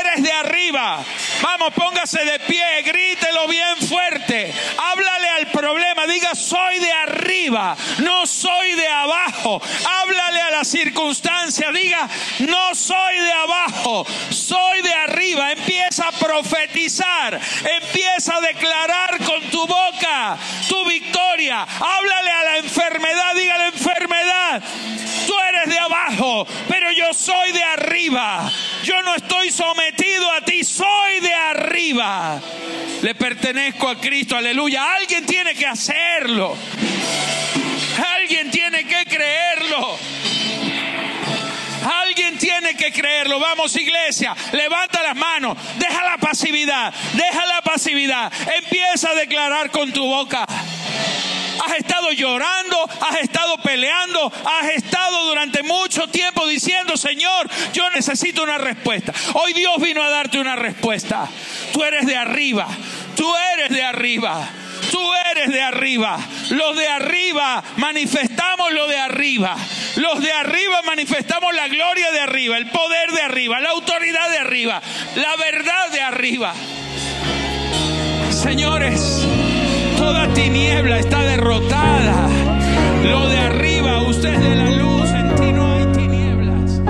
[0.01, 1.05] Eres de arriba.
[1.45, 4.51] Vamos, póngase de pie, grítelo bien fuerte.
[4.79, 9.61] Háblale al problema, diga soy de arriba, no soy de abajo.
[10.01, 12.09] Háblale a la circunstancia, diga
[12.49, 15.53] no soy de abajo, soy de arriba.
[15.53, 17.39] Empieza a profetizar,
[17.83, 21.61] empieza a declarar con tu boca tu victoria.
[21.61, 24.63] Háblale a la enfermedad, dígale enfermedad,
[25.27, 28.51] tú eres de abajo, pero yo soy de arriba.
[28.85, 32.39] Yo no estoy sometido a ti, soy de arriba.
[33.01, 34.95] Le pertenezco a Cristo, aleluya.
[34.95, 36.55] Alguien tiene que hacerlo.
[38.15, 39.99] Alguien tiene que creerlo.
[42.03, 43.41] Alguien tiene que creerlo.
[43.41, 48.31] Vamos, iglesia, levanta las manos, deja la pasividad, deja la pasividad.
[48.55, 50.47] Empieza a declarar con tu boca.
[51.65, 58.43] Has estado llorando, has estado peleando, has estado durante mucho tiempo diciendo, Señor, yo necesito
[58.43, 59.13] una respuesta.
[59.35, 61.29] Hoy Dios vino a darte una respuesta.
[61.73, 62.69] Tú eres de arriba,
[63.17, 64.49] tú eres de arriba.
[64.91, 65.01] Tú
[65.31, 66.19] eres de arriba.
[66.51, 69.57] Los de arriba manifestamos lo de arriba.
[69.97, 74.39] Los de arriba manifestamos la gloria de arriba, el poder de arriba, la autoridad de
[74.39, 74.83] arriba,
[75.17, 76.55] la verdad de arriba.
[78.31, 79.27] Señores,
[80.05, 82.29] toda tiniebla está derrotada.
[83.05, 86.83] Lo de arriba, usted de la luz, en ti no hay tinieblas.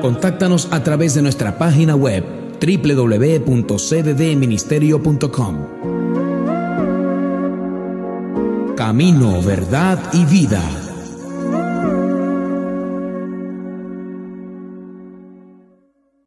[0.00, 2.24] Contáctanos a través de nuestra página web
[2.60, 5.56] www.cddministerio.com.
[8.76, 10.91] Camino, verdad y vida.